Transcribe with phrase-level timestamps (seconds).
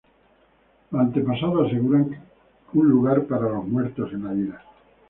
[0.89, 2.19] Los antepasados aseguran
[2.73, 4.65] un lugar para los muertos en la vida.